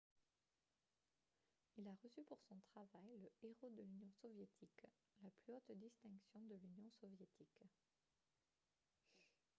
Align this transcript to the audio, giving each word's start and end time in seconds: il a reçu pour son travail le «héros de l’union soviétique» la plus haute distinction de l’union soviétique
il 1.77 1.87
a 1.87 1.93
reçu 2.03 2.23
pour 2.23 2.41
son 2.41 2.59
travail 2.71 3.19
le 3.19 3.29
«héros 3.47 3.69
de 3.69 3.83
l’union 3.83 4.09
soviétique» 4.19 4.87
la 5.23 5.29
plus 5.29 5.53
haute 5.53 5.77
distinction 5.77 6.39
de 6.39 6.55
l’union 6.55 6.89
soviétique 6.99 7.69